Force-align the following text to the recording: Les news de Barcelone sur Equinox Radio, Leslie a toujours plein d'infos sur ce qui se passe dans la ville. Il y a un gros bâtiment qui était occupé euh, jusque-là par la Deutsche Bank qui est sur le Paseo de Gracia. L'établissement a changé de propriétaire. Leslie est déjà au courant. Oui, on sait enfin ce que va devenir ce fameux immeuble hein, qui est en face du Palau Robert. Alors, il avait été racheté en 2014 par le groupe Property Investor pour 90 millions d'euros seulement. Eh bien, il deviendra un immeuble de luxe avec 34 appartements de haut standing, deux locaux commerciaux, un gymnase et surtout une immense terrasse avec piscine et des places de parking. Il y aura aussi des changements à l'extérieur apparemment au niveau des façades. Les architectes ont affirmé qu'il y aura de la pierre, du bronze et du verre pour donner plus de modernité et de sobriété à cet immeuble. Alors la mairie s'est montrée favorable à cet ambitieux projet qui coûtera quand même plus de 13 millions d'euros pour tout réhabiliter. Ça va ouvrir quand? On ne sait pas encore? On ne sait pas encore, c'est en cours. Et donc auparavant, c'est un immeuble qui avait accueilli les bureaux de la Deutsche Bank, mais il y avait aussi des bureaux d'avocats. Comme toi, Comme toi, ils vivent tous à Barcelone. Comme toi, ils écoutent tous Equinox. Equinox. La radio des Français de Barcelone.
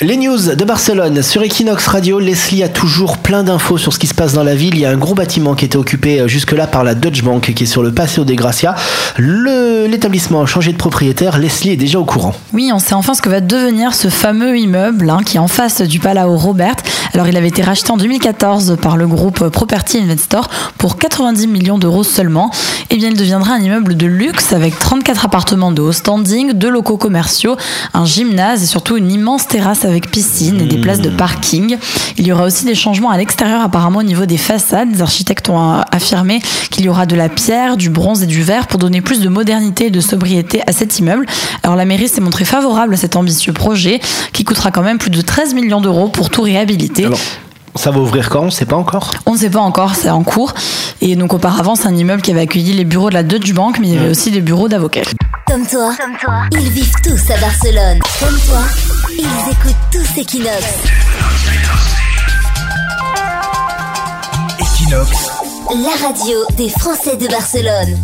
Les 0.00 0.16
news 0.16 0.54
de 0.54 0.64
Barcelone 0.64 1.24
sur 1.24 1.42
Equinox 1.42 1.88
Radio, 1.88 2.20
Leslie 2.20 2.62
a 2.62 2.68
toujours 2.68 3.18
plein 3.18 3.42
d'infos 3.42 3.78
sur 3.78 3.92
ce 3.92 3.98
qui 3.98 4.06
se 4.06 4.14
passe 4.14 4.32
dans 4.32 4.44
la 4.44 4.54
ville. 4.54 4.76
Il 4.76 4.80
y 4.80 4.86
a 4.86 4.90
un 4.90 4.96
gros 4.96 5.16
bâtiment 5.16 5.56
qui 5.56 5.64
était 5.64 5.76
occupé 5.76 6.20
euh, 6.20 6.28
jusque-là 6.28 6.68
par 6.68 6.84
la 6.84 6.94
Deutsche 6.94 7.24
Bank 7.24 7.52
qui 7.52 7.64
est 7.64 7.66
sur 7.66 7.82
le 7.82 7.92
Paseo 7.92 8.22
de 8.22 8.32
Gracia. 8.34 8.76
L'établissement 9.18 10.42
a 10.42 10.46
changé 10.46 10.70
de 10.70 10.76
propriétaire. 10.76 11.38
Leslie 11.38 11.72
est 11.72 11.76
déjà 11.76 11.98
au 11.98 12.04
courant. 12.04 12.32
Oui, 12.52 12.70
on 12.72 12.78
sait 12.78 12.94
enfin 12.94 13.12
ce 13.14 13.22
que 13.22 13.28
va 13.28 13.40
devenir 13.40 13.92
ce 13.92 14.08
fameux 14.08 14.56
immeuble 14.56 15.10
hein, 15.10 15.18
qui 15.26 15.36
est 15.36 15.40
en 15.40 15.48
face 15.48 15.82
du 15.82 15.98
Palau 15.98 16.36
Robert. 16.36 16.76
Alors, 17.12 17.26
il 17.26 17.36
avait 17.36 17.48
été 17.48 17.62
racheté 17.62 17.90
en 17.90 17.96
2014 17.96 18.76
par 18.80 18.96
le 18.96 19.08
groupe 19.08 19.48
Property 19.48 19.98
Investor 19.98 20.48
pour 20.78 20.96
90 20.96 21.48
millions 21.48 21.78
d'euros 21.78 22.04
seulement. 22.04 22.52
Eh 22.90 22.96
bien, 22.96 23.10
il 23.10 23.16
deviendra 23.18 23.52
un 23.52 23.60
immeuble 23.60 23.98
de 23.98 24.06
luxe 24.06 24.54
avec 24.54 24.78
34 24.78 25.26
appartements 25.26 25.72
de 25.72 25.82
haut 25.82 25.92
standing, 25.92 26.54
deux 26.54 26.70
locaux 26.70 26.96
commerciaux, 26.96 27.54
un 27.92 28.06
gymnase 28.06 28.62
et 28.62 28.66
surtout 28.66 28.96
une 28.96 29.12
immense 29.12 29.46
terrasse 29.46 29.84
avec 29.84 30.10
piscine 30.10 30.58
et 30.58 30.64
des 30.64 30.78
places 30.78 31.02
de 31.02 31.10
parking. 31.10 31.76
Il 32.16 32.26
y 32.26 32.32
aura 32.32 32.44
aussi 32.44 32.64
des 32.64 32.74
changements 32.74 33.10
à 33.10 33.18
l'extérieur 33.18 33.60
apparemment 33.60 33.98
au 33.98 34.04
niveau 34.04 34.24
des 34.24 34.38
façades. 34.38 34.88
Les 34.90 35.02
architectes 35.02 35.50
ont 35.50 35.82
affirmé 35.92 36.40
qu'il 36.70 36.86
y 36.86 36.88
aura 36.88 37.04
de 37.04 37.14
la 37.14 37.28
pierre, 37.28 37.76
du 37.76 37.90
bronze 37.90 38.22
et 38.22 38.26
du 38.26 38.42
verre 38.42 38.66
pour 38.66 38.78
donner 38.78 39.02
plus 39.02 39.20
de 39.20 39.28
modernité 39.28 39.86
et 39.86 39.90
de 39.90 40.00
sobriété 40.00 40.62
à 40.66 40.72
cet 40.72 40.98
immeuble. 40.98 41.26
Alors 41.62 41.76
la 41.76 41.84
mairie 41.84 42.08
s'est 42.08 42.22
montrée 42.22 42.46
favorable 42.46 42.94
à 42.94 42.96
cet 42.96 43.16
ambitieux 43.16 43.52
projet 43.52 44.00
qui 44.32 44.44
coûtera 44.44 44.70
quand 44.70 44.82
même 44.82 44.96
plus 44.96 45.10
de 45.10 45.20
13 45.20 45.52
millions 45.52 45.82
d'euros 45.82 46.08
pour 46.08 46.30
tout 46.30 46.40
réhabiliter. 46.40 47.06
Ça 47.78 47.92
va 47.92 48.00
ouvrir 48.00 48.28
quand? 48.28 48.40
On 48.40 48.46
ne 48.46 48.50
sait 48.50 48.66
pas 48.66 48.76
encore? 48.76 49.12
On 49.24 49.32
ne 49.32 49.38
sait 49.38 49.50
pas 49.50 49.60
encore, 49.60 49.94
c'est 49.94 50.10
en 50.10 50.24
cours. 50.24 50.52
Et 51.00 51.14
donc 51.14 51.32
auparavant, 51.32 51.76
c'est 51.76 51.86
un 51.86 51.94
immeuble 51.94 52.22
qui 52.22 52.32
avait 52.32 52.40
accueilli 52.40 52.72
les 52.72 52.84
bureaux 52.84 53.08
de 53.08 53.14
la 53.14 53.22
Deutsche 53.22 53.54
Bank, 53.54 53.78
mais 53.78 53.88
il 53.88 53.94
y 53.94 53.98
avait 53.98 54.10
aussi 54.10 54.30
des 54.32 54.40
bureaux 54.40 54.68
d'avocats. 54.68 55.02
Comme 55.46 55.64
toi, 55.64 55.94
Comme 55.98 56.16
toi, 56.20 56.42
ils 56.52 56.70
vivent 56.70 56.92
tous 57.04 57.30
à 57.32 57.38
Barcelone. 57.38 58.00
Comme 58.20 58.38
toi, 58.40 58.62
ils 59.10 59.52
écoutent 59.52 59.76
tous 59.92 60.20
Equinox. 60.20 60.64
Equinox. 64.58 65.10
La 65.70 66.08
radio 66.08 66.36
des 66.56 66.68
Français 66.70 67.16
de 67.16 67.28
Barcelone. 67.28 67.96